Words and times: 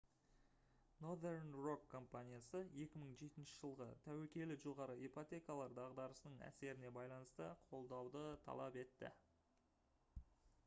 northern 0.99 1.49
rock 1.65 1.81
компаниясы 1.95 2.61
2007 2.77 3.43
жылғы 3.51 3.87
тәуекелі 4.07 4.57
жоғары 4.63 4.95
ипотекалар 5.09 5.75
дағдарысының 5.81 6.41
әсеріне 6.47 6.91
байланысты 6.97 7.49
қолдауды 7.67 8.23
талап 8.47 8.79
етті 8.85 9.13